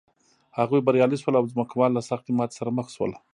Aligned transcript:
هغوی 0.59 0.81
بریالي 0.87 1.17
شول 1.21 1.33
او 1.37 1.45
ځمکوال 1.53 1.91
له 1.93 2.01
سختې 2.09 2.31
ماتې 2.37 2.53
سره 2.59 2.69
مخ 2.77 2.87
شول. 2.95 3.11